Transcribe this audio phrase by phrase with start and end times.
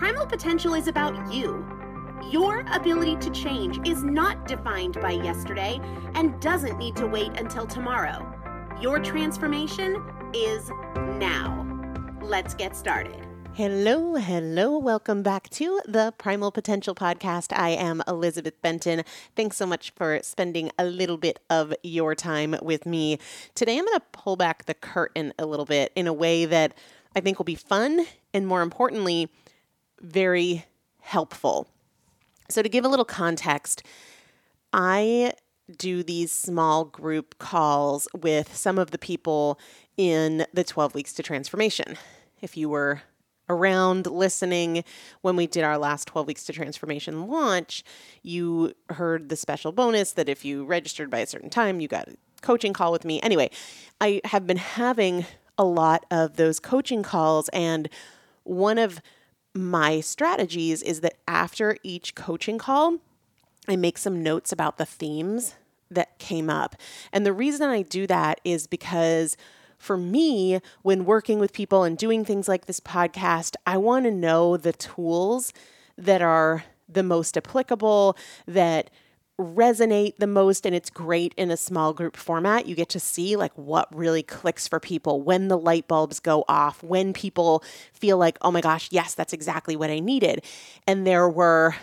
[0.00, 1.62] Primal potential is about you.
[2.30, 5.78] Your ability to change is not defined by yesterday
[6.14, 8.26] and doesn't need to wait until tomorrow.
[8.80, 10.02] Your transformation
[10.32, 10.70] is
[11.18, 11.66] now.
[12.22, 13.26] Let's get started.
[13.52, 14.78] Hello, hello.
[14.78, 17.52] Welcome back to the Primal Potential Podcast.
[17.54, 19.02] I am Elizabeth Benton.
[19.36, 23.18] Thanks so much for spending a little bit of your time with me.
[23.54, 26.72] Today, I'm going to pull back the curtain a little bit in a way that
[27.14, 29.28] I think will be fun and, more importantly,
[30.00, 30.66] very
[31.00, 31.68] helpful.
[32.48, 33.82] So, to give a little context,
[34.72, 35.32] I
[35.76, 39.58] do these small group calls with some of the people
[39.96, 41.96] in the 12 Weeks to Transformation.
[42.40, 43.02] If you were
[43.48, 44.84] around listening
[45.22, 47.84] when we did our last 12 Weeks to Transformation launch,
[48.22, 52.08] you heard the special bonus that if you registered by a certain time, you got
[52.08, 53.20] a coaching call with me.
[53.22, 53.50] Anyway,
[54.00, 55.26] I have been having
[55.58, 57.88] a lot of those coaching calls, and
[58.44, 59.02] one of
[59.54, 62.98] my strategies is that after each coaching call,
[63.68, 65.54] I make some notes about the themes
[65.90, 66.76] that came up.
[67.12, 69.36] And the reason I do that is because
[69.78, 74.10] for me, when working with people and doing things like this podcast, I want to
[74.10, 75.52] know the tools
[75.96, 78.90] that are the most applicable, that
[79.40, 83.36] resonate the most and it's great in a small group format you get to see
[83.36, 88.18] like what really clicks for people when the light bulbs go off when people feel
[88.18, 90.44] like oh my gosh yes that's exactly what i needed.
[90.86, 91.74] And there were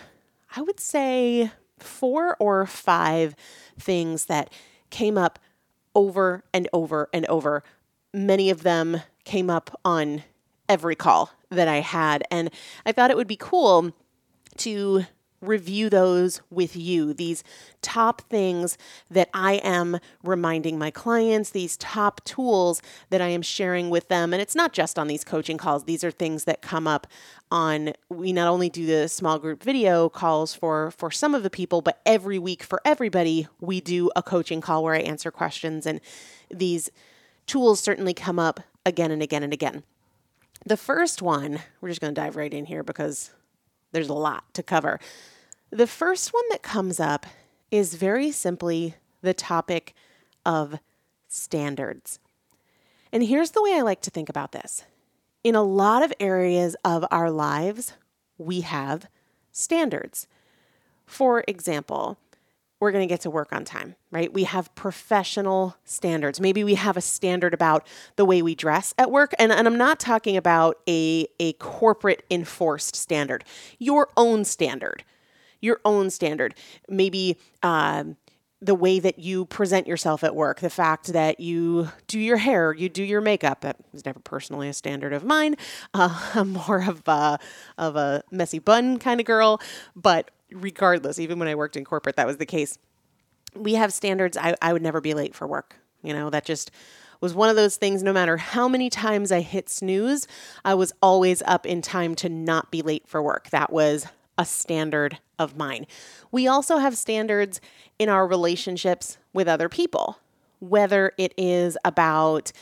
[0.54, 3.34] i would say four or five
[3.78, 4.52] things that
[4.90, 5.38] came up
[5.94, 7.62] over and over and over.
[8.14, 10.22] Many of them came up on
[10.68, 12.50] every call that i had and
[12.84, 13.90] i thought it would be cool
[14.58, 15.06] to
[15.40, 17.14] review those with you.
[17.14, 17.44] These
[17.82, 18.76] top things
[19.10, 24.32] that I am reminding my clients, these top tools that I am sharing with them.
[24.32, 27.06] And it's not just on these coaching calls, these are things that come up
[27.50, 31.48] on we not only do the small group video calls for for some of the
[31.48, 35.86] people but every week for everybody we do a coaching call where I answer questions
[35.86, 35.98] and
[36.50, 36.90] these
[37.46, 39.82] tools certainly come up again and again and again.
[40.64, 43.30] The first one, we're just going to dive right in here because
[43.92, 44.98] there's a lot to cover.
[45.70, 47.26] The first one that comes up
[47.70, 49.94] is very simply the topic
[50.46, 50.78] of
[51.28, 52.18] standards.
[53.12, 54.84] And here's the way I like to think about this
[55.44, 57.94] in a lot of areas of our lives,
[58.36, 59.08] we have
[59.52, 60.26] standards.
[61.06, 62.18] For example,
[62.80, 64.32] we're going to get to work on time, right?
[64.32, 66.40] We have professional standards.
[66.40, 67.86] Maybe we have a standard about
[68.16, 69.34] the way we dress at work.
[69.38, 73.44] And, and I'm not talking about a, a corporate enforced standard,
[73.78, 75.04] your own standard,
[75.60, 76.54] your own standard.
[76.88, 78.16] Maybe, um,
[78.60, 82.74] the way that you present yourself at work, the fact that you do your hair,
[82.74, 83.60] you do your makeup.
[83.60, 85.56] That was never personally a standard of mine.
[85.94, 87.38] Uh, I'm more of a,
[87.78, 89.60] of a messy bun kind of girl,
[89.96, 92.78] but regardless, even when I worked in corporate, that was the case.
[93.54, 94.36] We have standards.
[94.36, 95.76] I, I would never be late for work.
[96.02, 96.70] You know, that just
[97.20, 100.26] was one of those things no matter how many times I hit snooze,
[100.64, 103.50] I was always up in time to not be late for work.
[103.50, 104.06] That was
[104.36, 105.86] a standard of mine.
[106.30, 107.60] We also have standards
[107.98, 110.18] in our relationships with other people,
[110.60, 112.52] whether it is about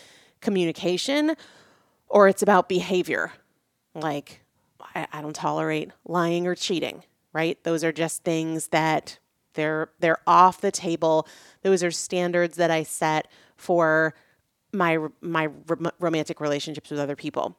[0.41, 1.37] communication
[2.09, 3.33] or it's about behavior.
[3.95, 4.41] Like,
[4.95, 7.03] I, I don't tolerate lying or cheating
[7.37, 7.63] right?
[7.65, 9.19] Those are just things that
[9.53, 11.29] they're they're off the table.
[11.63, 14.15] Those are standards that I set for
[14.73, 15.51] my my
[16.01, 17.55] romantic relationships with other people.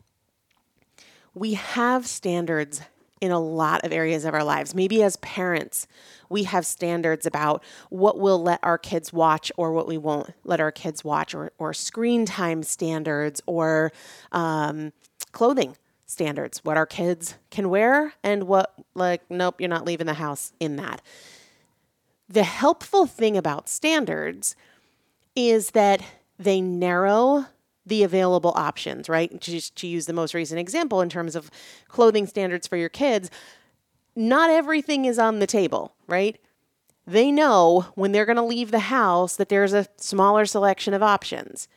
[1.36, 2.82] We have standards
[3.22, 4.74] in a lot of areas of our lives.
[4.74, 5.88] Maybe as parents,
[6.28, 10.60] we have standards about what we'll let our kids watch or what we won't let
[10.60, 13.92] our kids watch, or, or screen time standards, or
[14.32, 14.92] um,
[15.32, 15.76] clothing
[16.08, 20.54] standards, what our kids can wear and what, like, nope, you're not leaving the house
[20.60, 21.02] in that.
[22.30, 24.56] The helpful thing about standards
[25.36, 26.02] is that
[26.40, 27.46] they narrow
[27.86, 29.40] the available options, right?
[29.40, 31.52] Just to use the most recent example in terms of
[31.88, 33.30] clothing standards for your kids,
[34.16, 36.38] not everything is on the table, right?
[37.06, 41.04] They know when they're going to leave the house that there's a smaller selection of
[41.04, 41.68] options.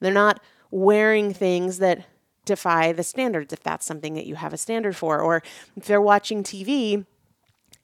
[0.00, 0.40] They're not
[0.72, 2.04] wearing things that
[2.44, 5.20] defy the standards if that's something that you have a standard for.
[5.20, 5.42] Or
[5.76, 7.06] if they're watching TV,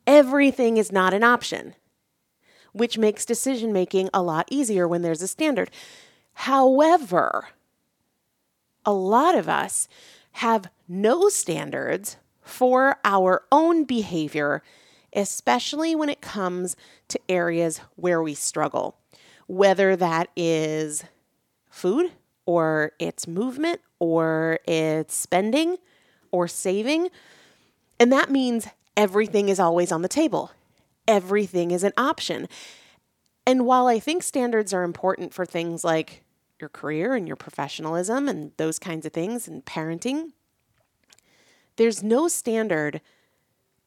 [0.07, 1.75] everything is not an option,
[2.73, 5.71] which makes decision making a lot easier when there's a standard.
[6.35, 7.49] However,
[8.85, 9.89] a lot of us
[10.33, 14.63] have no standards for our own behavior,
[15.13, 16.77] especially when it comes
[17.09, 18.97] to areas where we struggle,
[19.47, 21.05] whether that is
[21.69, 22.13] food
[22.49, 25.77] or it's movement or it's spending
[26.31, 27.11] or saving.
[28.01, 30.51] And that means everything is always on the table,
[31.07, 32.49] everything is an option.
[33.47, 36.23] And while I think standards are important for things like
[36.59, 40.33] your career and your professionalism and those kinds of things and parenting,
[41.77, 43.03] there's no standard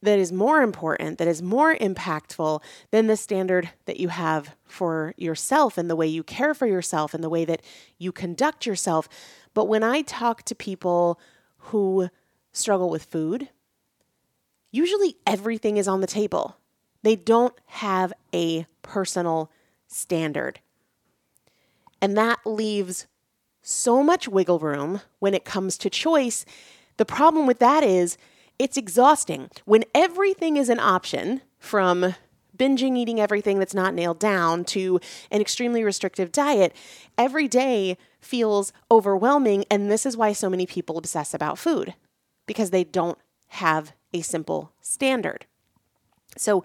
[0.01, 5.13] that is more important, that is more impactful than the standard that you have for
[5.17, 7.61] yourself and the way you care for yourself and the way that
[7.97, 9.07] you conduct yourself.
[9.53, 11.19] But when I talk to people
[11.57, 12.09] who
[12.51, 13.49] struggle with food,
[14.71, 16.57] usually everything is on the table.
[17.03, 19.51] They don't have a personal
[19.87, 20.59] standard.
[22.01, 23.07] And that leaves
[23.61, 26.45] so much wiggle room when it comes to choice.
[26.97, 28.17] The problem with that is
[28.61, 29.49] it's exhausting.
[29.65, 32.13] When everything is an option, from
[32.55, 34.99] binging eating everything that's not nailed down to
[35.31, 36.75] an extremely restrictive diet,
[37.17, 39.65] every day feels overwhelming.
[39.71, 41.95] And this is why so many people obsess about food
[42.45, 45.47] because they don't have a simple standard.
[46.37, 46.63] So,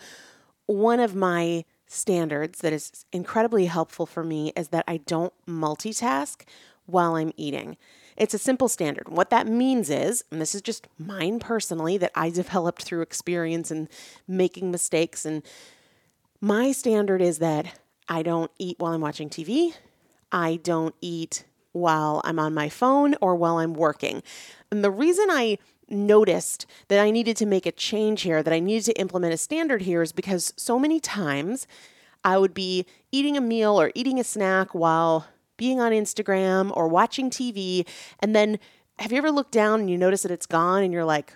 [0.67, 6.43] one of my standards that is incredibly helpful for me is that I don't multitask
[6.85, 7.79] while I'm eating.
[8.17, 9.09] It's a simple standard.
[9.09, 13.71] What that means is, and this is just mine personally, that I developed through experience
[13.71, 13.89] and
[14.27, 15.27] making mistakes.
[15.27, 15.43] And
[16.41, 19.75] my standard is that I don't eat while I'm watching TV.
[20.33, 24.23] I don't eat while I'm on my phone or while I'm working.
[24.71, 25.59] And the reason I
[25.89, 29.39] noticed that I needed to make a change here, that I needed to implement a
[29.39, 31.67] standard here, is because so many times
[32.25, 36.89] I would be eating a meal or eating a snack while being on Instagram or
[36.89, 37.87] watching TV.
[38.21, 38.59] And then
[38.99, 41.35] have you ever looked down and you notice that it's gone and you're like,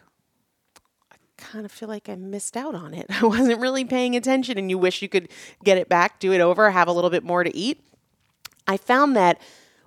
[1.13, 3.07] I kind of feel like I missed out on it.
[3.23, 5.29] I wasn't really paying attention and you wish you could
[5.65, 7.81] get it back, do it over, have a little bit more to eat.
[8.67, 9.41] I found that,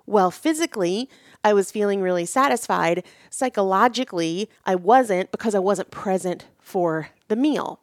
[0.06, 1.08] well, physically,
[1.42, 3.04] I was feeling really satisfied.
[3.30, 7.80] Psychologically, I wasn't because I wasn't present for the meal.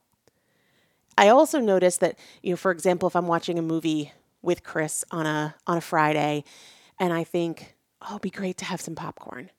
[1.17, 5.03] I also noticed that, you know, for example, if I'm watching a movie with Chris
[5.11, 6.43] on a on a Friday
[6.99, 9.49] and I think, "Oh, it'd be great to have some popcorn."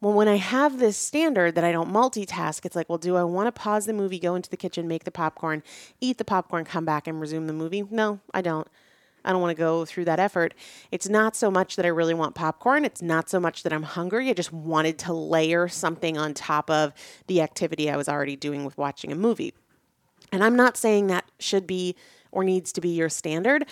[0.00, 3.24] Well, when I have this standard that I don't multitask, it's like, well, do I
[3.24, 5.62] want to pause the movie, go into the kitchen, make the popcorn,
[5.98, 7.84] eat the popcorn, come back and resume the movie?
[7.90, 8.68] No, I don't.
[9.24, 10.52] I don't want to go through that effort.
[10.90, 12.84] It's not so much that I really want popcorn.
[12.84, 14.28] It's not so much that I'm hungry.
[14.28, 16.92] I just wanted to layer something on top of
[17.26, 19.54] the activity I was already doing with watching a movie.
[20.30, 21.96] And I'm not saying that should be
[22.30, 23.64] or needs to be your standard.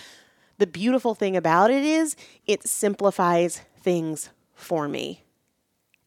[0.62, 2.14] The beautiful thing about it is
[2.46, 5.24] it simplifies things for me.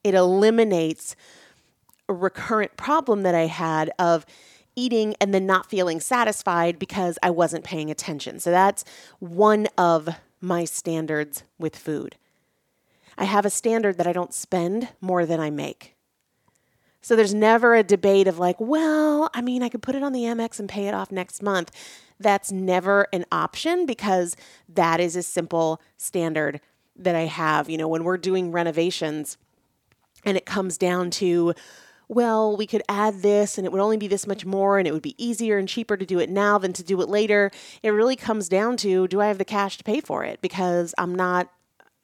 [0.02, 1.18] It eliminates
[2.08, 4.26] a recurrent problem that I had of
[4.74, 8.40] eating and then not feeling satisfied because I wasn't paying attention.
[8.40, 8.86] So that's
[9.20, 10.08] one of
[10.40, 12.16] my standards with food.
[13.18, 15.95] I have a standard that I don't spend more than I make.
[17.06, 20.12] So there's never a debate of like, well, I mean, I could put it on
[20.12, 21.70] the Amex and pay it off next month.
[22.20, 24.36] That's never an option because
[24.68, 26.62] that is a simple standard
[26.96, 27.70] that I have.
[27.70, 29.38] You know, when we're doing renovations
[30.24, 31.54] and it comes down to,
[32.08, 34.92] well, we could add this and it would only be this much more and it
[34.92, 37.52] would be easier and cheaper to do it now than to do it later.
[37.84, 40.96] It really comes down to do I have the cash to pay for it because
[40.98, 41.52] I'm not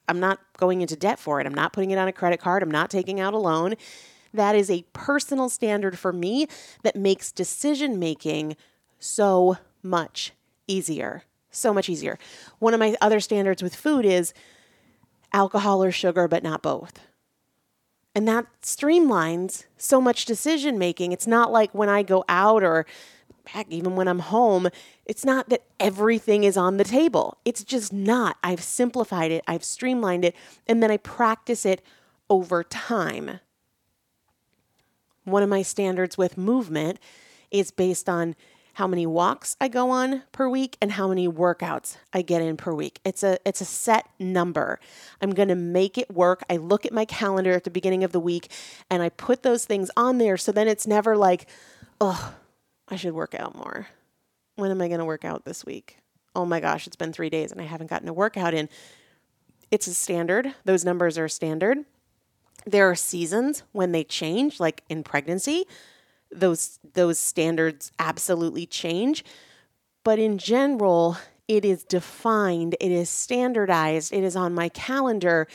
[0.08, 1.46] I'm not going into debt for it.
[1.46, 2.62] I'm not putting it on a credit card.
[2.62, 3.74] I'm not taking out a loan.
[4.34, 6.46] That is a personal standard for me
[6.82, 8.56] that makes decision making
[8.98, 10.32] so much
[10.66, 11.24] easier.
[11.50, 12.18] So much easier.
[12.58, 14.32] One of my other standards with food is
[15.32, 17.00] alcohol or sugar, but not both.
[18.14, 21.12] And that streamlines so much decision making.
[21.12, 22.86] It's not like when I go out or
[23.46, 24.68] heck, even when I'm home,
[25.06, 27.38] it's not that everything is on the table.
[27.44, 28.36] It's just not.
[28.42, 30.36] I've simplified it, I've streamlined it,
[30.66, 31.82] and then I practice it
[32.30, 33.40] over time.
[35.24, 36.98] One of my standards with movement
[37.50, 38.34] is based on
[38.74, 42.56] how many walks I go on per week and how many workouts I get in
[42.56, 43.00] per week.
[43.04, 44.80] It's a it's a set number.
[45.20, 46.42] I'm going to make it work.
[46.48, 48.50] I look at my calendar at the beginning of the week
[48.90, 51.48] and I put those things on there so then it's never like,
[52.00, 52.34] "Oh,
[52.88, 53.88] I should work out more.
[54.56, 55.98] When am I going to work out this week?
[56.34, 58.70] Oh my gosh, it's been 3 days and I haven't gotten a workout in."
[59.70, 60.54] It's a standard.
[60.64, 61.84] Those numbers are standard.
[62.64, 65.66] There are seasons when they change like in pregnancy
[66.32, 69.24] those those standards absolutely change.
[70.04, 71.16] But in general
[71.48, 75.46] it is defined it is standardized it is on my calendar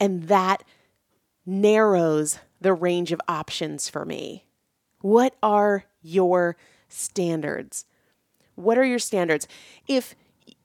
[0.00, 0.64] and that
[1.46, 4.44] narrows the range of options for me.
[5.00, 6.56] What are your
[6.88, 7.84] standards?
[8.54, 9.48] What are your standards?
[9.86, 10.14] If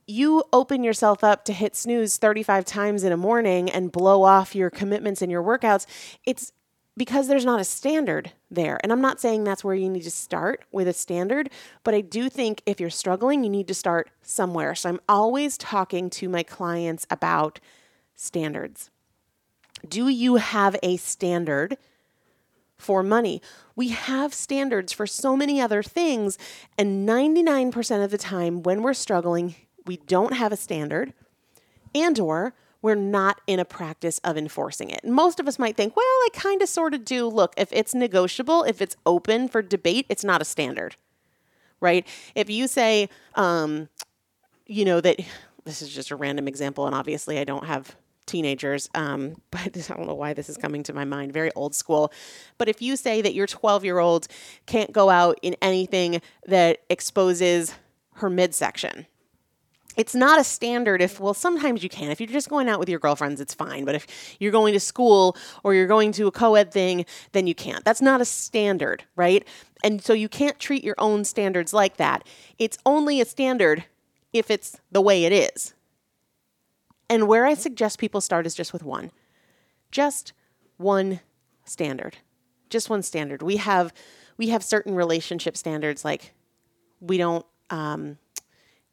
[0.07, 4.55] you open yourself up to hit snooze 35 times in a morning and blow off
[4.55, 5.85] your commitments and your workouts
[6.25, 6.53] it's
[6.97, 8.79] because there's not a standard there.
[8.81, 11.49] And I'm not saying that's where you need to start with a standard,
[11.83, 14.73] but I do think if you're struggling, you need to start somewhere.
[14.73, 17.59] So I'm always talking to my clients about
[18.15, 18.89] standards.
[19.87, 21.77] Do you have a standard
[22.77, 23.43] for money?
[23.75, 26.39] We have standards for so many other things,
[26.79, 29.53] and 99% of the time when we're struggling,
[29.87, 31.13] we don't have a standard
[31.95, 35.03] and or we're not in a practice of enforcing it.
[35.03, 37.27] Most of us might think, well, I kind of sort of do.
[37.27, 40.95] Look, if it's negotiable, if it's open for debate, it's not a standard,
[41.81, 42.05] right?
[42.35, 43.89] If you say, um,
[44.67, 45.19] you know, that
[45.65, 47.95] this is just a random example, and obviously I don't have
[48.27, 51.73] teenagers, um, but I don't know why this is coming to my mind, very old
[51.73, 52.11] school.
[52.57, 54.27] But if you say that your 12 year old
[54.67, 57.73] can't go out in anything that exposes
[58.15, 59.07] her midsection,
[59.97, 62.11] it's not a standard if well sometimes you can.
[62.11, 63.83] If you're just going out with your girlfriends it's fine.
[63.83, 64.07] But if
[64.39, 67.83] you're going to school or you're going to a co-ed thing then you can't.
[67.83, 69.45] That's not a standard right?
[69.83, 72.25] And so you can't treat your own standards like that.
[72.57, 73.83] It's only a standard
[74.31, 75.73] if it's the way it is.
[77.09, 79.11] And where i suggest people start is just with one.
[79.91, 80.33] Just
[80.77, 81.21] one
[81.65, 82.17] standard.
[82.69, 83.41] Just one standard.
[83.41, 83.93] We have
[84.37, 86.33] we have certain relationship standards like
[86.99, 88.17] we don't um,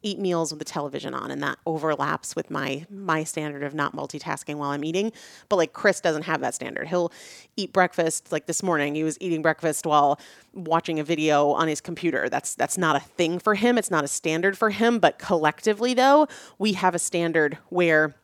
[0.04, 3.96] eat meals with the television on and that overlaps with my my standard of not
[3.96, 5.12] multitasking while I'm eating.
[5.48, 6.88] But like Chris doesn't have that standard.
[6.88, 7.10] He'll
[7.56, 10.20] eat breakfast like this morning he was eating breakfast while
[10.52, 12.28] watching a video on his computer.
[12.28, 13.78] That's that's not a thing for him.
[13.78, 14.98] It's not a standard for him.
[14.98, 18.14] But collectively though we have a standard where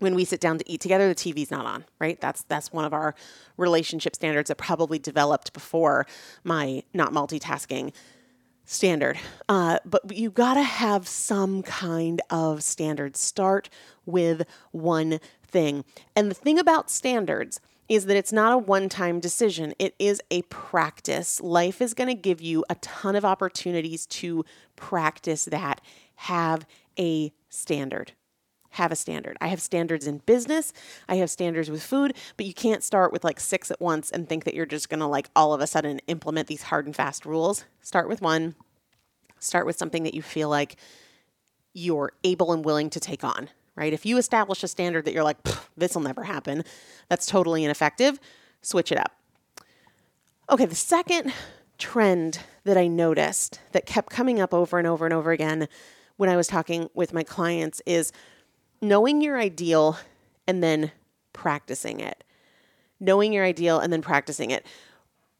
[0.00, 2.20] when we sit down to eat together the TV's not on right?
[2.20, 3.14] That's that's one of our
[3.56, 6.06] relationship standards that probably developed before
[6.42, 7.92] my not multitasking
[8.64, 9.18] standard.
[9.48, 13.16] Uh, but you got to have some kind of standard.
[13.16, 13.68] Start
[14.06, 15.84] with one thing.
[16.16, 20.20] And the thing about standards is that it's not a one time decision, it is
[20.30, 21.40] a practice.
[21.40, 24.44] Life is to give you a ton of opportunities to
[24.76, 25.80] practice that.
[26.16, 26.66] Have
[26.98, 28.12] a standard.
[28.72, 29.36] Have a standard.
[29.40, 30.72] I have standards in business.
[31.08, 34.28] I have standards with food, but you can't start with like six at once and
[34.28, 36.96] think that you're just going to like all of a sudden implement these hard and
[36.96, 37.64] fast rules.
[37.80, 38.54] Start with one,
[39.42, 40.76] Start with something that you feel like
[41.74, 43.92] you're able and willing to take on, right?
[43.92, 45.38] If you establish a standard that you're like,
[45.76, 46.62] this will never happen,
[47.08, 48.20] that's totally ineffective,
[48.60, 49.12] switch it up.
[50.48, 51.32] Okay, the second
[51.76, 55.66] trend that I noticed that kept coming up over and over and over again
[56.16, 58.12] when I was talking with my clients is
[58.82, 59.96] knowing your ideal
[60.46, 60.90] and then
[61.32, 62.24] practicing it.
[63.00, 64.66] Knowing your ideal and then practicing it.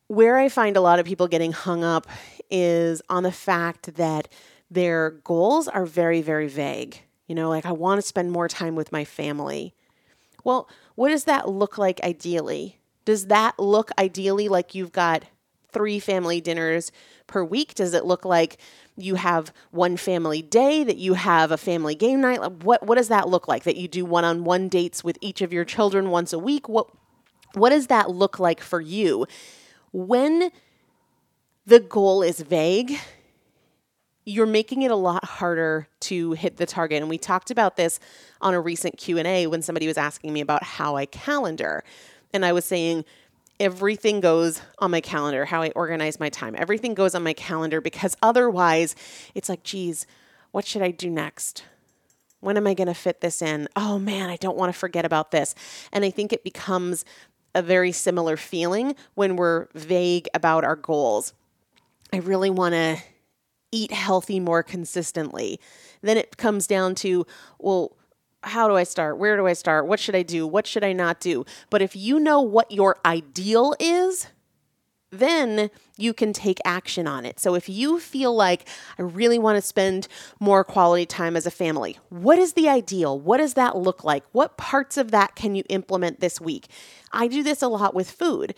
[0.07, 2.07] Where I find a lot of people getting hung up
[2.51, 4.29] is on the fact that
[4.71, 7.03] their goals are very, very vague.
[7.27, 9.75] You know, like I want to spend more time with my family.
[10.45, 12.79] Well, what does that look like ideally?
[13.05, 15.25] Does that look ideally like you've got
[15.73, 16.93] three family dinners
[17.27, 17.75] per week?
[17.75, 18.59] Does it look like
[18.97, 22.41] you have one family day, that you have a family game night?
[22.63, 23.65] What what does that look like?
[23.65, 26.69] That you do one-on-one dates with each of your children once a week?
[26.69, 26.89] What
[27.55, 29.27] what does that look like for you?
[29.93, 30.51] When
[31.67, 32.99] the goal is vague,
[34.25, 37.99] you're making it a lot harder to hit the target and we talked about this
[38.41, 41.83] on a recent q&a when somebody was asking me about how i calendar
[42.33, 43.05] and i was saying
[43.63, 46.55] everything goes on my calendar how i organize my time.
[46.59, 48.97] Everything goes on my calendar because otherwise
[49.35, 50.07] it's like geez
[50.51, 51.65] what should i do next?
[52.41, 53.69] When am i going to fit this in?
[53.77, 55.55] Oh man i don't want to forget about this.
[55.93, 57.05] And i think it becomes
[57.55, 61.33] a very similar feeling when we're vague about our goals.
[62.13, 62.99] I really want to
[63.71, 65.61] eat healthy more consistently.
[66.03, 67.27] Then it comes down to,
[67.59, 67.97] well,
[68.43, 69.19] how do I start?
[69.19, 69.87] Where do I start?
[69.87, 70.47] What should I do?
[70.47, 71.45] What should I not do?
[71.71, 74.29] But if you know what your ideal is,
[75.13, 77.39] then you can take action on it.
[77.39, 78.67] So if you feel like
[78.99, 80.09] I really want to spend
[80.41, 83.21] more quality time as a family, what is the ideal?
[83.21, 84.25] What does that look like?
[84.33, 86.69] What parts of that can you implement this week?
[87.13, 88.55] I do this a lot with food.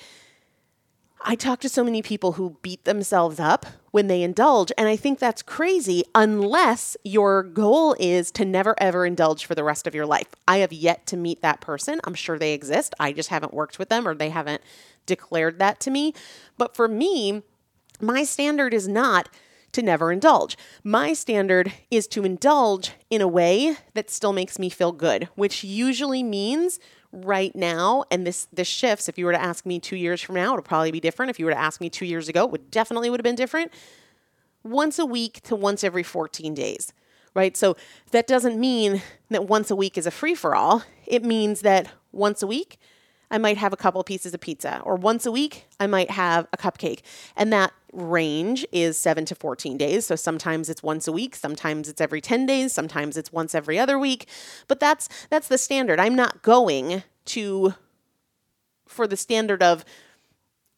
[1.27, 4.97] I talk to so many people who beat themselves up when they indulge, and I
[4.97, 9.95] think that's crazy unless your goal is to never ever indulge for the rest of
[9.95, 10.27] your life.
[10.47, 11.99] I have yet to meet that person.
[12.05, 12.95] I'm sure they exist.
[13.01, 14.61] I just haven't worked with them or they haven't
[15.07, 16.13] declared that to me.
[16.59, 17.43] But for me,
[18.03, 19.31] my standard is not
[19.73, 20.59] to never indulge.
[20.83, 25.65] My standard is to indulge in a way that still makes me feel good, which
[25.65, 26.79] usually means
[27.23, 30.35] right now and this this shifts if you were to ask me 2 years from
[30.35, 31.31] now it'll probably be different.
[31.31, 33.35] If you were to ask me 2 years ago it would definitely would have been
[33.37, 33.73] different.
[34.63, 36.93] Once a week to once every 14 days
[37.35, 37.57] right?
[37.57, 37.77] So
[38.13, 41.91] that doesn't mean that once a week is a free for all it means that
[42.13, 42.79] once a week
[43.31, 46.47] I might have a couple pieces of pizza, or once a week, I might have
[46.53, 47.01] a cupcake.
[47.37, 50.07] And that range is seven to 14 days.
[50.07, 53.79] So sometimes it's once a week, sometimes it's every 10 days, sometimes it's once every
[53.79, 54.29] other week.
[54.69, 56.01] But that's that's the standard.
[56.01, 57.75] I'm not going to
[58.87, 59.85] for the standard of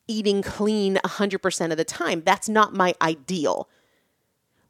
[0.09, 2.23] eating clean 100% of the time.
[2.25, 3.69] That's not my ideal.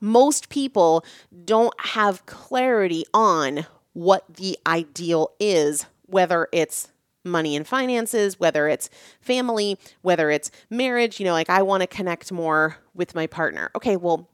[0.00, 1.04] Most people
[1.44, 6.88] don't have clarity on what the ideal is, whether it's
[7.26, 8.88] money and finances, whether it's
[9.20, 11.18] family, whether it's marriage.
[11.20, 13.70] You know, like I want to connect more with my partner.
[13.74, 14.28] Okay, well,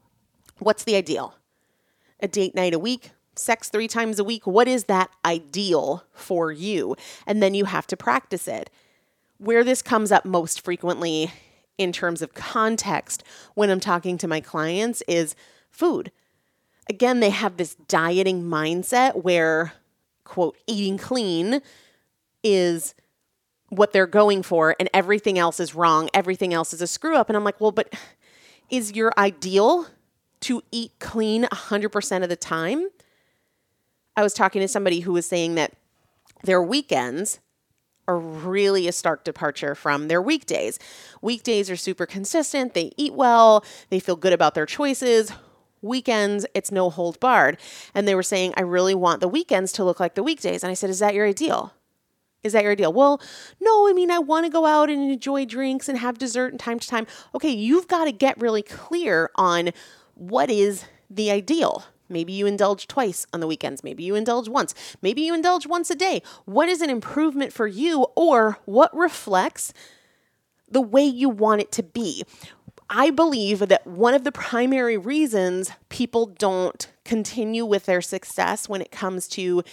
[0.59, 1.35] what's the ideal?
[2.19, 3.11] A date night a week?
[3.35, 4.45] Sex three times a week?
[4.45, 6.95] What is that ideal for you?
[7.25, 8.69] And then you have to practice it.
[9.39, 11.31] Where this comes up most frequently
[11.77, 13.23] in terms of context
[13.55, 15.35] when I'm talking to my clients is
[15.71, 16.11] food.
[16.89, 19.73] Again, they have this dieting mindset where,
[20.23, 21.61] quote, eating clean
[22.43, 22.93] is
[23.69, 26.09] what they're going for and everything else is wrong.
[26.13, 27.29] Everything else is a screw up.
[27.29, 27.93] And I'm like, well, but
[28.69, 29.87] is your ideal
[30.41, 32.89] to eat clean 100% of the time?
[34.15, 35.73] I was talking to somebody who was saying that
[36.43, 37.39] their weekends
[38.07, 40.77] are really a stark departure from their weekdays.
[41.21, 45.31] Weekdays are super consistent, they eat well, they feel good about their choices.
[45.81, 47.57] Weekends, it's no hold barred.
[47.93, 50.63] And they were saying, I really want the weekends to look like the weekdays.
[50.63, 51.73] And I said, Is that your ideal?
[52.43, 52.91] Is that your ideal?
[52.91, 53.21] Well,
[53.61, 56.59] no, I mean, I want to go out and enjoy drinks and have dessert and
[56.59, 57.07] time to time.
[57.33, 59.71] Okay, you've got to get really clear on
[60.15, 61.85] what is the ideal.
[62.09, 63.83] Maybe you indulge twice on the weekends.
[63.83, 64.75] Maybe you indulge once.
[65.01, 66.21] Maybe you indulge once a day.
[66.45, 69.73] What is an improvement for you or what reflects
[70.69, 72.23] the way you want it to be?
[72.89, 78.81] I believe that one of the primary reasons people don't continue with their success when
[78.81, 79.63] it comes to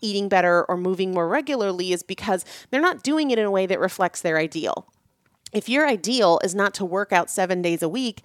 [0.00, 3.66] eating better or moving more regularly is because they're not doing it in a way
[3.66, 4.86] that reflects their ideal.
[5.52, 8.22] If your ideal is not to work out seven days a week,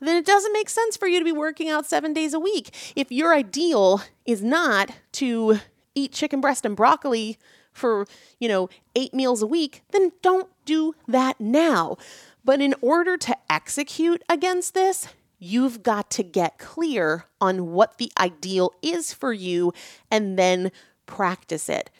[0.00, 2.92] then it doesn't make sense for you to be working out seven days a week.
[2.96, 5.60] If your ideal is not to
[5.94, 7.38] eat chicken breast and broccoli
[7.72, 8.06] for,
[8.38, 11.96] you know, eight meals a week, then don't do that now.
[12.44, 15.08] But in order to execute against this,
[15.38, 19.72] you've got to get clear on what the ideal is for you
[20.10, 20.70] and then
[21.06, 21.90] practice it.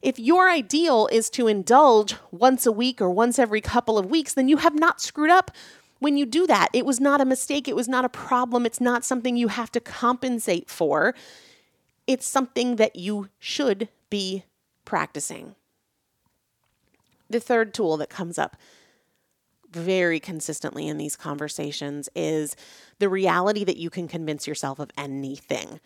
[0.00, 4.34] If your ideal is to indulge once a week or once every couple of weeks,
[4.34, 5.50] then you have not screwed up
[5.98, 6.68] when you do that.
[6.72, 7.66] It was not a mistake.
[7.66, 8.64] It was not a problem.
[8.64, 11.14] It's not something you have to compensate for.
[12.06, 14.44] It's something that you should be
[14.84, 15.56] practicing.
[17.28, 18.56] The third tool that comes up
[19.70, 22.56] very consistently in these conversations is
[23.00, 25.80] the reality that you can convince yourself of anything.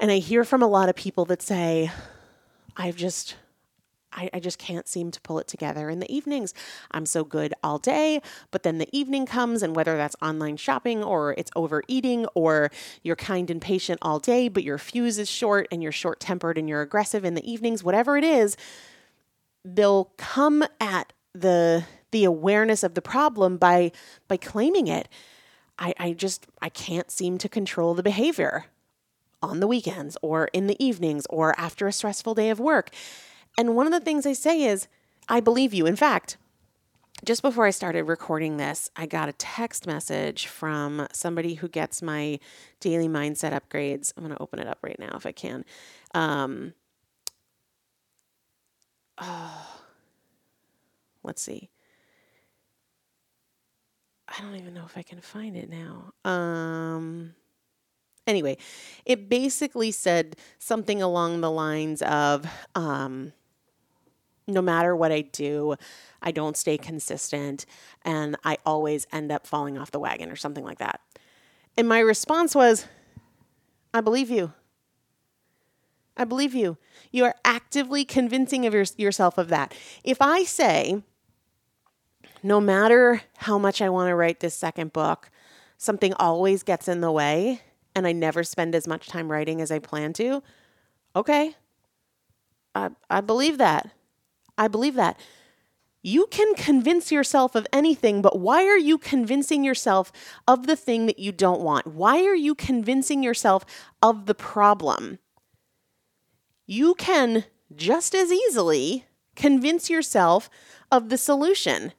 [0.00, 1.90] And I hear from a lot of people that say,
[2.76, 3.34] I've just,
[4.12, 6.54] I, I, just can't seem to pull it together in the evenings.
[6.92, 11.02] I'm so good all day, but then the evening comes, and whether that's online shopping
[11.02, 12.70] or it's overeating or
[13.02, 16.56] you're kind and patient all day, but your fuse is short and you're short tempered
[16.56, 18.56] and you're aggressive in the evenings, whatever it is,
[19.64, 23.92] they'll come at the the awareness of the problem by
[24.28, 25.08] by claiming it.
[25.78, 28.66] I, I just I can't seem to control the behavior
[29.42, 32.90] on the weekends or in the evenings or after a stressful day of work.
[33.56, 34.88] And one of the things I say is,
[35.28, 35.86] I believe you.
[35.86, 36.36] In fact,
[37.24, 42.00] just before I started recording this, I got a text message from somebody who gets
[42.00, 42.38] my
[42.80, 44.12] daily mindset upgrades.
[44.16, 45.64] I'm going to open it up right now if I can.
[46.14, 46.74] Um,
[49.18, 49.80] oh,
[51.24, 51.70] let's see.
[54.28, 56.12] I don't even know if I can find it now.
[56.30, 57.34] Um,
[58.28, 58.58] Anyway,
[59.06, 63.32] it basically said something along the lines of um,
[64.46, 65.76] no matter what I do,
[66.20, 67.64] I don't stay consistent
[68.02, 71.00] and I always end up falling off the wagon or something like that.
[71.78, 72.86] And my response was,
[73.94, 74.52] I believe you.
[76.14, 76.76] I believe you.
[77.10, 79.72] You are actively convincing of your, yourself of that.
[80.04, 81.02] If I say,
[82.42, 85.30] no matter how much I want to write this second book,
[85.78, 87.62] something always gets in the way,
[87.94, 90.42] and I never spend as much time writing as I plan to,
[91.16, 91.54] okay.
[92.74, 93.90] I, I believe that.
[94.56, 95.18] I believe that.
[96.02, 100.12] You can convince yourself of anything, but why are you convincing yourself
[100.46, 101.88] of the thing that you don't want?
[101.88, 103.64] Why are you convincing yourself
[104.00, 105.18] of the problem?
[106.66, 110.48] You can just as easily convince yourself
[110.90, 111.92] of the solution.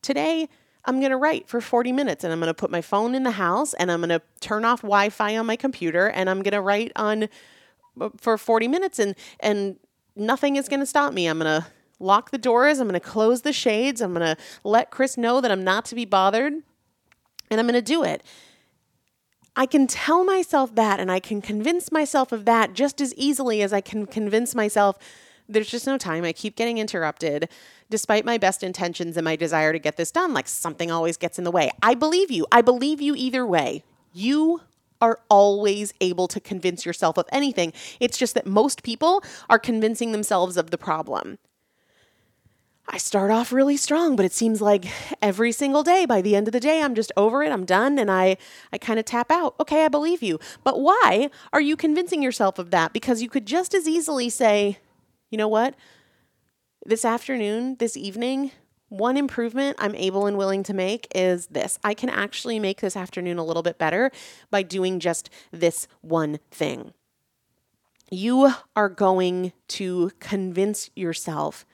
[0.00, 0.48] Today,
[0.86, 3.24] I'm going to write for 40 minutes and I'm going to put my phone in
[3.24, 6.52] the house and I'm going to turn off Wi-Fi on my computer and I'm going
[6.52, 7.28] to write on
[8.00, 9.76] uh, for 40 minutes and and
[10.14, 11.26] nothing is going to stop me.
[11.26, 11.66] I'm going to
[11.98, 15.40] lock the doors, I'm going to close the shades, I'm going to let Chris know
[15.40, 18.22] that I'm not to be bothered and I'm going to do it.
[19.56, 23.62] I can tell myself that and I can convince myself of that just as easily
[23.62, 24.98] as I can convince myself
[25.48, 26.24] there's just no time.
[26.24, 27.48] I keep getting interrupted
[27.88, 30.34] despite my best intentions and my desire to get this done.
[30.34, 31.70] Like something always gets in the way.
[31.82, 32.46] I believe you.
[32.50, 33.84] I believe you either way.
[34.12, 34.62] You
[35.00, 37.72] are always able to convince yourself of anything.
[38.00, 41.38] It's just that most people are convincing themselves of the problem.
[42.88, 44.86] I start off really strong, but it seems like
[45.20, 47.98] every single day by the end of the day I'm just over it, I'm done
[47.98, 48.36] and I
[48.72, 49.56] I kind of tap out.
[49.58, 50.38] Okay, I believe you.
[50.62, 52.92] But why are you convincing yourself of that?
[52.92, 54.78] Because you could just as easily say,
[55.30, 55.74] "You know what?
[56.84, 58.52] This afternoon, this evening,
[58.88, 61.78] one improvement I'm able and willing to make is this.
[61.82, 64.12] I can actually make this afternoon a little bit better
[64.50, 66.92] by doing just this one thing."
[68.08, 71.66] You are going to convince yourself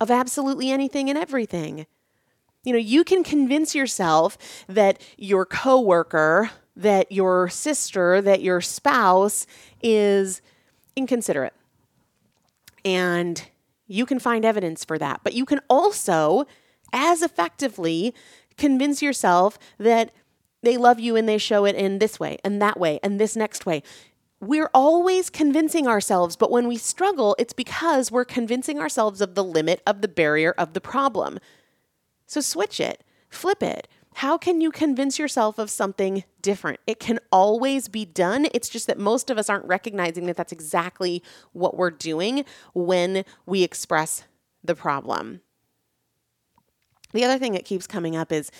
[0.00, 1.86] of absolutely anything and everything.
[2.62, 9.46] You know, you can convince yourself that your coworker, that your sister, that your spouse
[9.82, 10.40] is
[10.94, 11.54] inconsiderate.
[12.84, 13.42] And
[13.86, 15.20] you can find evidence for that.
[15.24, 16.46] But you can also,
[16.92, 18.14] as effectively,
[18.56, 20.12] convince yourself that
[20.62, 23.34] they love you and they show it in this way and that way and this
[23.34, 23.82] next way
[24.40, 29.44] we're always convincing ourselves, but when we struggle, it's because we're convincing ourselves of the
[29.44, 31.38] limit of the barrier of the problem.
[32.26, 33.86] So switch it, flip it.
[34.20, 36.78] How can you convince yourself of something different?
[36.86, 38.48] It can always be done.
[38.52, 41.22] It's just that most of us aren't recognizing that that's exactly
[41.54, 44.24] what we're doing when we express
[44.62, 45.40] the problem.
[47.14, 48.50] The other thing that keeps coming up is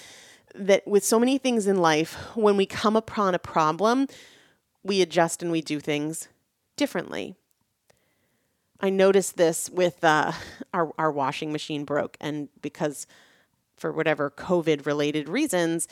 [0.55, 4.07] that with so many things in life, when we come upon a problem,
[4.83, 6.29] we adjust and we do things
[6.79, 7.35] differently.
[8.81, 10.33] I noticed this with uh,
[10.73, 13.07] our, our washing machine broke, and because
[13.81, 15.89] for whatever COVID related reasons,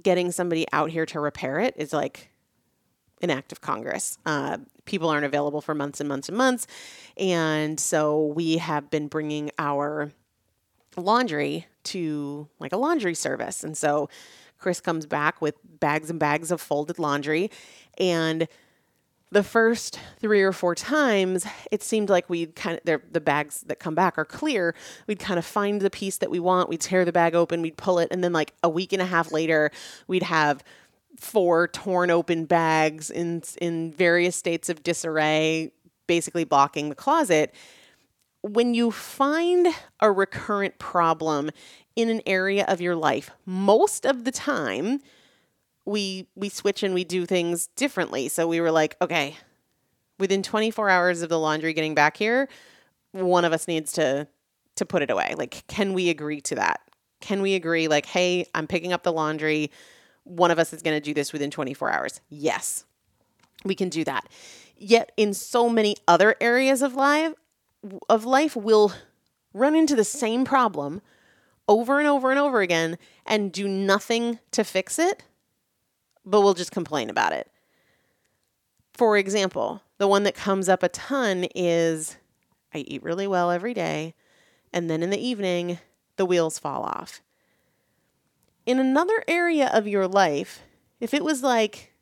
[0.00, 2.30] getting somebody out here to repair it is like
[3.20, 4.16] an act of Congress.
[4.24, 6.66] Uh, people aren't available for months and months and months.
[7.16, 10.12] And so we have been bringing our
[10.96, 13.64] laundry to like a laundry service.
[13.64, 14.08] And so
[14.58, 17.50] Chris comes back with bags and bags of folded laundry.
[17.98, 18.46] And
[19.32, 23.78] the first three or four times, it seemed like we'd kind of, the bags that
[23.78, 24.74] come back are clear.
[25.06, 27.78] We'd kind of find the piece that we want, we'd tear the bag open, we'd
[27.78, 29.70] pull it, and then like a week and a half later,
[30.06, 30.62] we'd have
[31.18, 35.72] four torn open bags in in various states of disarray,
[36.06, 37.54] basically blocking the closet.
[38.42, 39.68] When you find
[40.00, 41.50] a recurrent problem
[41.96, 45.00] in an area of your life, most of the time,
[45.84, 48.28] we we switch and we do things differently.
[48.28, 49.36] So we were like, okay,
[50.18, 52.48] within 24 hours of the laundry getting back here,
[53.12, 54.28] one of us needs to
[54.76, 55.34] to put it away.
[55.36, 56.80] Like, can we agree to that?
[57.20, 59.70] Can we agree like, hey, I'm picking up the laundry.
[60.24, 62.20] One of us is going to do this within 24 hours.
[62.28, 62.84] Yes.
[63.64, 64.28] We can do that.
[64.76, 67.34] Yet in so many other areas of life
[68.08, 68.92] of life we'll
[69.52, 71.02] run into the same problem
[71.68, 75.24] over and over and over again and do nothing to fix it
[76.24, 77.50] but we'll just complain about it.
[78.92, 82.16] For example, the one that comes up a ton is
[82.74, 84.14] I eat really well every day,
[84.72, 85.78] and then in the evening,
[86.16, 87.20] the wheels fall off.
[88.64, 90.60] In another area of your life,
[91.00, 91.92] if it was like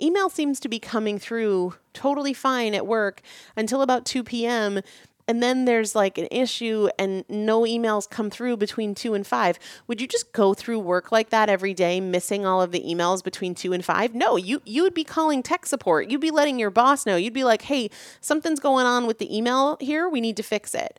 [0.00, 3.22] email seems to be coming through totally fine at work
[3.56, 4.80] until about 2 p.m
[5.26, 9.58] and then there's like an issue and no emails come through between 2 and 5
[9.86, 13.22] would you just go through work like that every day missing all of the emails
[13.22, 16.10] between 2 and 5 no you you would be calling tech support.
[16.10, 17.16] You'd be letting your boss know.
[17.16, 20.08] You'd be like hey something's going on with the email here.
[20.08, 20.98] We need to fix it.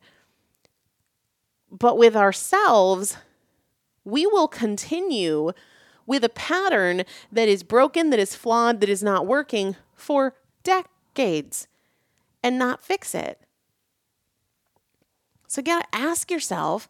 [1.71, 3.17] But with ourselves
[4.03, 5.51] we will continue
[6.05, 11.67] with a pattern that is broken that is flawed that is not working for decades
[12.43, 13.44] and not fix it
[15.47, 16.87] so, you gotta ask yourself,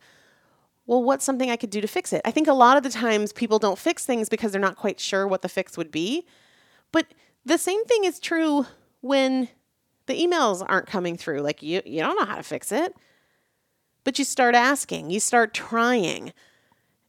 [0.85, 2.21] well, what's something I could do to fix it?
[2.25, 4.99] I think a lot of the times people don't fix things because they're not quite
[4.99, 6.25] sure what the fix would be.
[6.91, 7.07] But
[7.43, 8.65] the same thing is true
[9.01, 9.49] when
[10.05, 11.41] the emails aren't coming through.
[11.41, 12.95] Like you, you don't know how to fix it.
[14.03, 16.31] But you start asking, you start trying.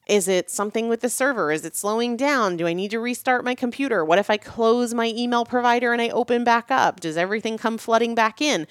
[0.08, 1.52] Is it something with the server?
[1.52, 2.56] Is it slowing down?
[2.56, 4.04] Do I need to restart my computer?
[4.04, 7.00] What if I close my email provider and I open back up?
[7.00, 8.66] Does everything come flooding back in?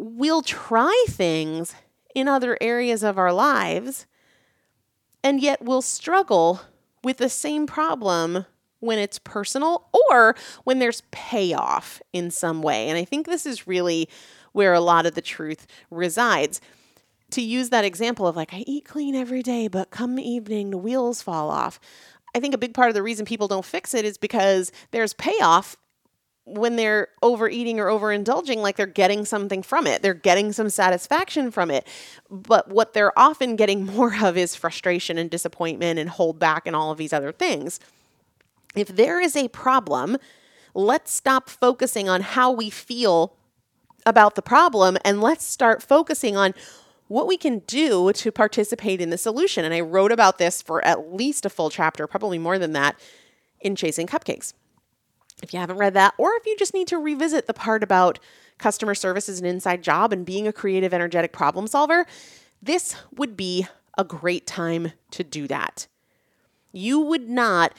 [0.00, 1.74] We'll try things
[2.14, 4.06] in other areas of our lives,
[5.22, 6.62] and yet we'll struggle
[7.04, 8.46] with the same problem
[8.80, 10.34] when it's personal or
[10.64, 12.88] when there's payoff in some way.
[12.88, 14.08] And I think this is really
[14.52, 16.60] where a lot of the truth resides.
[17.32, 20.78] To use that example of like, I eat clean every day, but come evening, the
[20.78, 21.78] wheels fall off.
[22.34, 25.12] I think a big part of the reason people don't fix it is because there's
[25.12, 25.76] payoff
[26.58, 30.02] when they're overeating or overindulging, like they're getting something from it.
[30.02, 31.86] They're getting some satisfaction from it.
[32.30, 36.74] But what they're often getting more of is frustration and disappointment and hold back and
[36.74, 37.80] all of these other things.
[38.74, 40.16] If there is a problem,
[40.74, 43.36] let's stop focusing on how we feel
[44.06, 46.54] about the problem and let's start focusing on
[47.08, 49.64] what we can do to participate in the solution.
[49.64, 52.98] And I wrote about this for at least a full chapter, probably more than that,
[53.60, 54.54] in Chasing Cupcakes.
[55.42, 58.18] If you haven't read that, or if you just need to revisit the part about
[58.58, 62.06] customer service as an inside job and being a creative, energetic problem solver,
[62.62, 65.86] this would be a great time to do that.
[66.72, 67.74] You would not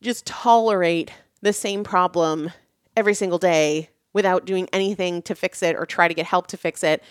[0.00, 1.10] just tolerate
[1.42, 2.50] the same problem
[2.96, 6.56] every single day without doing anything to fix it or try to get help to
[6.56, 7.02] fix it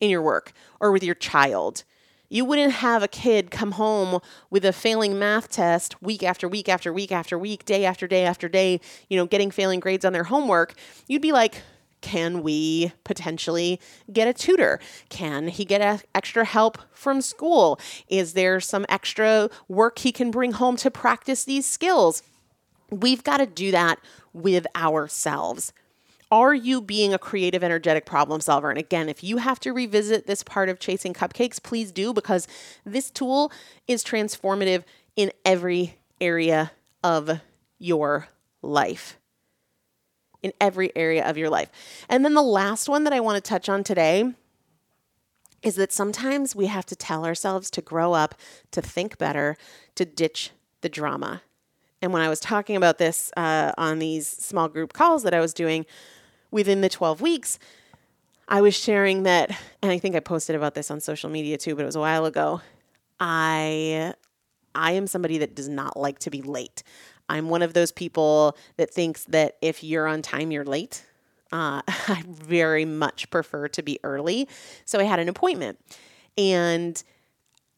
[0.00, 1.84] in your work or with your child.
[2.28, 6.68] You wouldn't have a kid come home with a failing math test week after week
[6.68, 10.12] after week after week, day after day after day, you know, getting failing grades on
[10.12, 10.74] their homework.
[11.06, 11.62] You'd be like,
[12.00, 13.80] can we potentially
[14.12, 14.78] get a tutor?
[15.08, 17.80] Can he get a, extra help from school?
[18.08, 22.22] Is there some extra work he can bring home to practice these skills?
[22.90, 23.98] We've got to do that
[24.32, 25.72] with ourselves.
[26.30, 28.68] Are you being a creative, energetic problem solver?
[28.68, 32.46] And again, if you have to revisit this part of chasing cupcakes, please do because
[32.84, 33.50] this tool
[33.86, 34.84] is transformative
[35.16, 37.40] in every area of
[37.78, 38.28] your
[38.60, 39.18] life.
[40.42, 41.70] In every area of your life.
[42.08, 44.34] And then the last one that I want to touch on today
[45.62, 48.34] is that sometimes we have to tell ourselves to grow up,
[48.70, 49.56] to think better,
[49.94, 50.50] to ditch
[50.82, 51.42] the drama.
[52.00, 55.40] And when I was talking about this uh, on these small group calls that I
[55.40, 55.84] was doing,
[56.50, 57.58] within the 12 weeks,
[58.48, 59.50] I was sharing that,
[59.82, 62.00] and I think I posted about this on social media too, but it was a
[62.00, 62.62] while ago.
[63.20, 64.14] I
[64.74, 66.82] I am somebody that does not like to be late.
[67.28, 71.04] I'm one of those people that thinks that if you're on time, you're late.
[71.52, 74.48] Uh, I very much prefer to be early.
[74.84, 75.78] So I had an appointment
[76.36, 77.02] and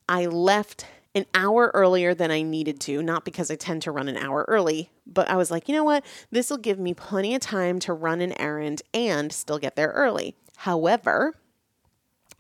[0.08, 4.08] I left an hour earlier than I needed to, not because I tend to run
[4.08, 6.04] an hour early, but I was like, you know what?
[6.30, 9.90] This will give me plenty of time to run an errand and still get there
[9.90, 10.36] early.
[10.56, 11.34] However,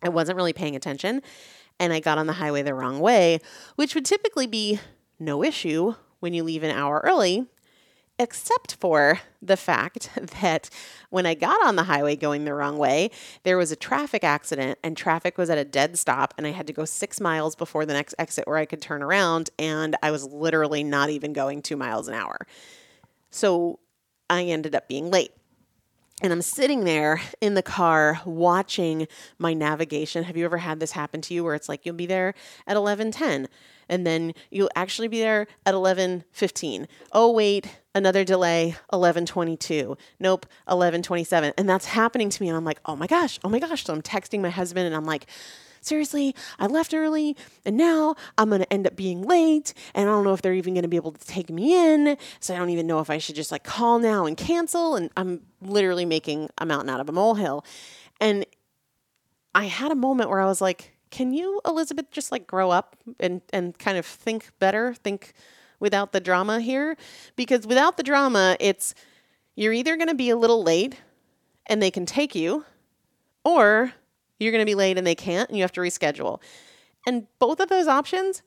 [0.02, 1.22] I wasn't really paying attention
[1.78, 3.40] and I got on the highway the wrong way,
[3.76, 4.78] which would typically be
[5.18, 7.46] no issue when you leave an hour early
[8.20, 10.10] except for the fact
[10.42, 10.68] that
[11.08, 13.10] when I got on the highway going the wrong way,
[13.42, 16.66] there was a traffic accident and traffic was at a dead stop, and I had
[16.66, 20.10] to go six miles before the next exit where I could turn around, and I
[20.10, 22.46] was literally not even going two miles an hour.
[23.30, 23.80] So
[24.28, 25.32] I ended up being late.
[26.22, 30.24] And I'm sitting there in the car watching my navigation.
[30.24, 32.34] Have you ever had this happen to you where it's like you'll be there
[32.66, 33.46] at 11:10
[33.90, 36.86] and then you'll actually be there at 11:15.
[37.12, 39.98] Oh wait, another delay 11:22.
[40.18, 41.52] Nope, 11:27.
[41.58, 43.92] And that's happening to me and I'm like, "Oh my gosh, oh my gosh." So
[43.92, 45.26] I'm texting my husband and I'm like,
[45.80, 50.12] seriously, I left early and now I'm going to end up being late and I
[50.12, 52.16] don't know if they're even going to be able to take me in.
[52.38, 54.96] So I don't even know if I should just like call now and cancel.
[54.96, 57.64] And I'm literally making a mountain out of a molehill.
[58.20, 58.46] And
[59.54, 62.96] I had a moment where I was like, can you, Elizabeth, just like grow up
[63.18, 65.32] and, and kind of think better, think
[65.78, 66.96] without the drama here?
[67.36, 68.94] Because without the drama, it's
[69.56, 70.96] you're either going to be a little late
[71.66, 72.64] and they can take you,
[73.44, 73.92] or
[74.38, 76.40] you're going to be late and they can't and you have to reschedule.
[77.06, 78.42] And both of those options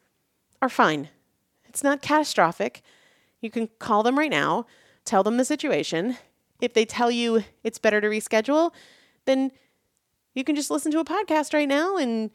[0.62, 1.10] are fine.
[1.66, 2.82] It's not catastrophic.
[3.42, 4.66] You can call them right now,
[5.06, 6.18] tell them the situation.
[6.62, 8.72] If they tell you it's better to reschedule,
[9.26, 9.52] then
[10.34, 12.32] you can just listen to a podcast right now and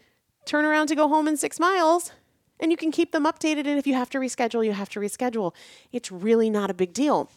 [0.48, 2.12] turn around to go home in six miles
[2.58, 3.66] and you can keep them updated.
[3.66, 5.54] And if you have to reschedule, you have to reschedule.
[5.92, 7.30] It's really not a big deal.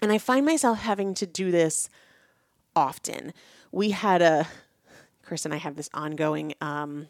[0.00, 1.90] And I find myself having to do this
[2.74, 3.32] often.
[3.70, 4.46] We had a
[5.22, 7.08] Chris and I have this ongoing um,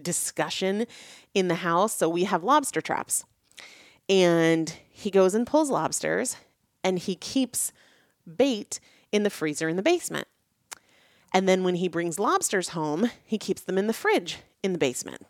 [0.00, 0.86] discussion
[1.32, 1.94] in the house.
[1.96, 3.24] So we have lobster traps.
[4.08, 6.36] And he goes and pulls lobsters
[6.82, 7.72] and he keeps
[8.36, 8.80] bait
[9.12, 10.28] in the freezer in the basement.
[11.32, 14.78] And then when he brings lobsters home, he keeps them in the fridge in the
[14.78, 15.24] basement.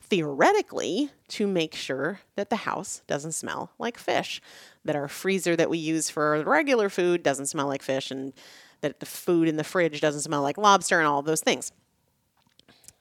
[0.00, 4.40] Theoretically, to make sure that the house doesn't smell like fish,
[4.84, 8.32] that our freezer that we use for regular food doesn't smell like fish, and
[8.80, 11.72] that the food in the fridge doesn't smell like lobster and all those things.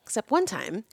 [0.04, 0.86] Except one time,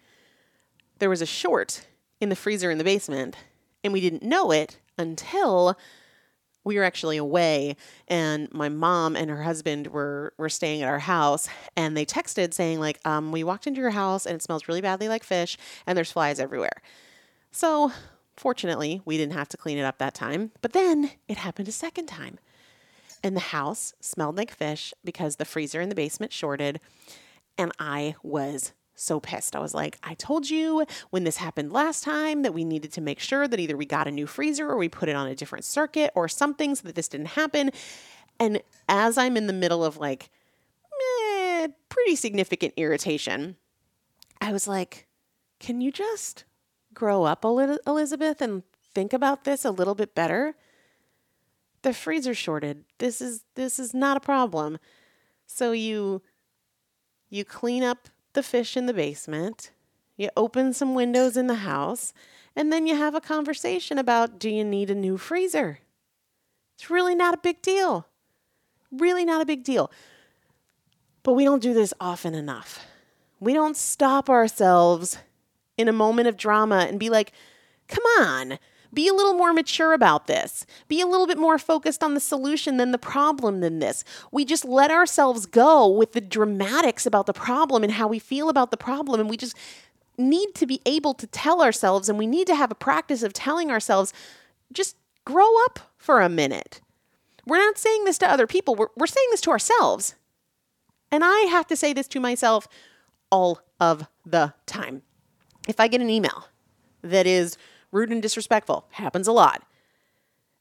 [0.98, 1.86] there was a short
[2.20, 3.36] in the freezer in the basement,
[3.82, 5.76] and we didn't know it until
[6.64, 7.76] we were actually away
[8.08, 12.52] and my mom and her husband were were staying at our house and they texted
[12.52, 15.56] saying like um, we walked into your house and it smells really badly like fish
[15.86, 16.82] and there's flies everywhere
[17.50, 17.92] so
[18.36, 21.72] fortunately we didn't have to clean it up that time but then it happened a
[21.72, 22.38] second time
[23.24, 26.78] and the house smelled like fish because the freezer in the basement shorted.
[27.56, 29.56] And I was so pissed.
[29.56, 33.00] I was like, I told you when this happened last time that we needed to
[33.00, 35.34] make sure that either we got a new freezer or we put it on a
[35.34, 37.70] different circuit or something so that this didn't happen.
[38.38, 40.30] And as I'm in the middle of like,
[41.88, 43.56] pretty significant irritation,
[44.40, 45.06] I was like,
[45.60, 46.44] can you just
[46.92, 48.62] grow up a little, Elizabeth, and
[48.94, 50.56] think about this a little bit better?
[51.82, 52.84] The freezer shorted.
[52.98, 54.78] This is this is not a problem.
[55.46, 56.22] So you
[57.28, 59.70] you clean up the fish in the basement,
[60.16, 62.12] you open some windows in the house,
[62.54, 65.80] and then you have a conversation about do you need a new freezer?
[66.76, 68.06] It's really not a big deal.
[68.92, 69.90] Really not a big deal.
[71.22, 72.86] But we don't do this often enough.
[73.40, 75.18] We don't stop ourselves
[75.76, 77.32] in a moment of drama and be like,
[77.88, 78.58] come on,
[78.94, 80.66] be a little more mature about this.
[80.88, 84.04] Be a little bit more focused on the solution than the problem than this.
[84.30, 88.48] We just let ourselves go with the dramatics about the problem and how we feel
[88.48, 89.20] about the problem.
[89.20, 89.56] And we just
[90.16, 93.32] need to be able to tell ourselves, and we need to have a practice of
[93.32, 94.12] telling ourselves,
[94.72, 96.80] just grow up for a minute.
[97.46, 100.14] We're not saying this to other people, we're, we're saying this to ourselves.
[101.10, 102.66] And I have to say this to myself
[103.30, 105.02] all of the time.
[105.68, 106.48] If I get an email
[107.02, 107.56] that is
[107.94, 109.62] rude and disrespectful, happens a lot,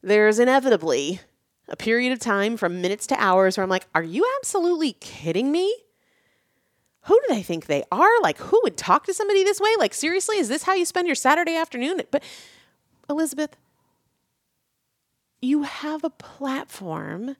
[0.02, 1.20] there's inevitably
[1.68, 5.50] a period of time from minutes to hours where I'm like, are you absolutely kidding
[5.50, 5.74] me?
[7.02, 8.20] Who do they think they are?
[8.22, 9.70] Like, who would talk to somebody this way?
[9.78, 12.02] Like, seriously, is this how you spend your Saturday afternoon?
[12.10, 12.22] But,
[13.10, 13.56] Elizabeth,
[15.42, 17.36] you have a platform.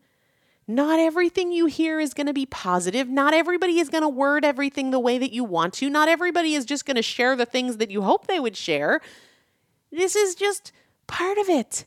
[0.66, 3.08] Not everything you hear is going to be positive.
[3.08, 5.88] Not everybody is going to word everything the way that you want to.
[5.88, 9.00] Not everybody is just going to share the things that you hope they would share.
[9.94, 10.72] This is just
[11.06, 11.86] part of it.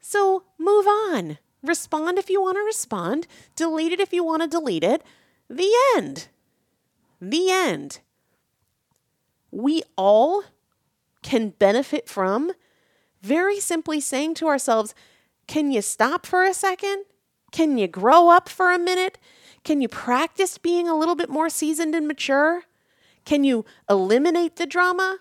[0.00, 1.38] So move on.
[1.62, 3.28] Respond if you want to respond.
[3.54, 5.04] Delete it if you want to delete it.
[5.48, 6.26] The end.
[7.20, 8.00] The end.
[9.52, 10.42] We all
[11.22, 12.50] can benefit from
[13.22, 14.92] very simply saying to ourselves,
[15.46, 17.04] Can you stop for a second?
[17.52, 19.18] Can you grow up for a minute?
[19.62, 22.62] Can you practice being a little bit more seasoned and mature?
[23.24, 25.18] Can you eliminate the drama?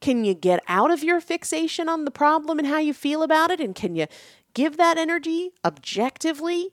[0.00, 3.50] Can you get out of your fixation on the problem and how you feel about
[3.50, 3.60] it?
[3.60, 4.06] And can you
[4.54, 6.70] give that energy objectively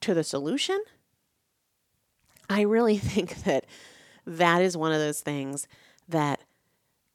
[0.00, 0.82] to the solution?
[2.48, 3.66] I really think that
[4.26, 5.68] that is one of those things
[6.08, 6.40] that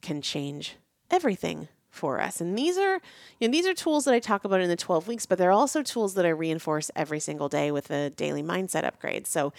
[0.01, 0.76] can change
[1.09, 2.39] everything for us.
[2.39, 3.01] And these are,
[3.39, 5.51] you know, these are tools that I talk about in the 12 weeks, but they're
[5.51, 9.28] also tools that I reinforce every single day with a daily mindset upgrade.
[9.28, 9.51] So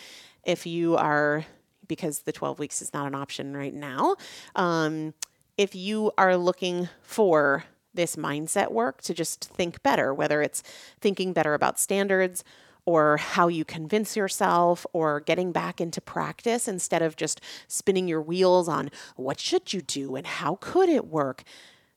[0.42, 1.44] if you are
[1.92, 4.16] because the 12 weeks is not an option right now.
[4.56, 5.12] Um,
[5.58, 10.62] if you are looking for this mindset work to just think better, whether it's
[11.02, 12.42] thinking better about standards
[12.86, 18.22] or how you convince yourself or getting back into practice instead of just spinning your
[18.22, 21.44] wheels on what should you do and how could it work.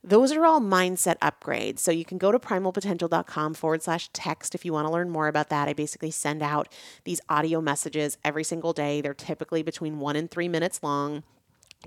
[0.08, 1.80] Those are all mindset upgrades.
[1.80, 5.28] So you can go to primalpotential.com forward slash text if you want to learn more
[5.28, 5.68] about that.
[5.68, 6.72] I basically send out
[7.06, 9.02] these audio messages every single day.
[9.02, 11.24] They're typically between one and three minutes long.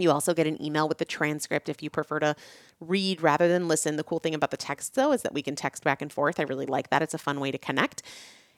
[0.00, 2.34] You also get an email with the transcript if you prefer to
[2.80, 3.94] read rather than listen.
[3.94, 6.40] The cool thing about the text, though, is that we can text back and forth.
[6.40, 7.02] I really like that.
[7.02, 8.02] It's a fun way to connect.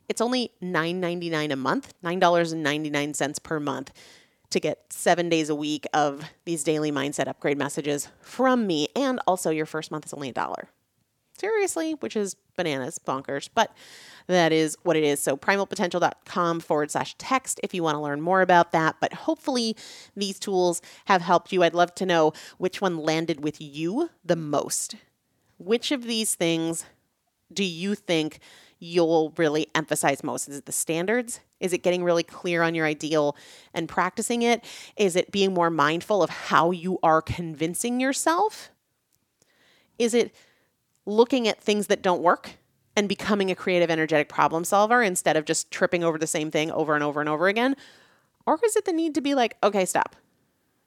[0.09, 3.93] It's only $9.99 a month, $9.99 per month
[4.51, 8.89] to get seven days a week of these daily mindset upgrade messages from me.
[8.95, 10.69] And also, your first month is only a dollar.
[11.39, 13.73] Seriously, which is bananas, bonkers, but
[14.27, 15.21] that is what it is.
[15.21, 18.97] So, primalpotential.com forward slash text if you want to learn more about that.
[19.01, 19.77] But hopefully,
[20.15, 21.63] these tools have helped you.
[21.63, 24.97] I'd love to know which one landed with you the most.
[25.59, 26.85] Which of these things
[27.53, 28.41] do you think
[28.79, 30.49] you'll really emphasize most?
[30.49, 31.41] Is it the standards?
[31.61, 33.37] Is it getting really clear on your ideal
[33.75, 34.65] and practicing it?
[34.97, 38.71] Is it being more mindful of how you are convincing yourself?
[39.99, 40.35] Is it
[41.07, 42.53] looking at things that don't work
[42.97, 46.71] and becoming a creative, energetic problem solver instead of just tripping over the same thing
[46.73, 47.77] over and over and over again?
[48.47, 50.17] Or is it the need to be like, okay, stop,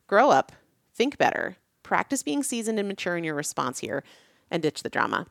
[0.07, 0.51] grow up,
[0.93, 4.03] think better, practice being seasoned and mature in your response here,
[4.49, 5.27] and ditch the drama?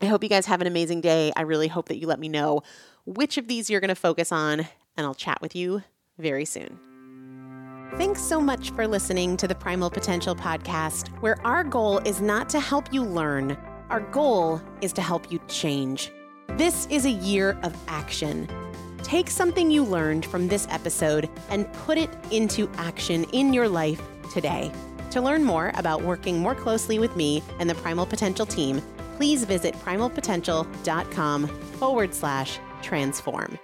[0.00, 1.32] I hope you guys have an amazing day.
[1.36, 2.62] I really hope that you let me know
[3.04, 4.60] which of these you're going to focus on,
[4.96, 5.82] and I'll chat with you
[6.18, 6.78] very soon.
[7.96, 12.48] Thanks so much for listening to the Primal Potential podcast, where our goal is not
[12.50, 13.58] to help you learn,
[13.90, 16.12] our goal is to help you change.
[16.50, 18.48] This is a year of action.
[19.02, 24.00] Take something you learned from this episode and put it into action in your life
[24.32, 24.70] today.
[25.10, 28.80] To learn more about working more closely with me and the Primal Potential team,
[29.16, 33.58] please visit primalpotential.com forward slash transform.